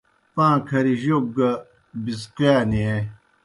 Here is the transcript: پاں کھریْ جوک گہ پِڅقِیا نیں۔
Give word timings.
پاں 0.35 0.55
کھریْ 0.67 0.95
جوک 1.03 1.25
گہ 1.35 1.51
پِڅقِیا 2.03 2.55
نیں۔ 2.69 2.99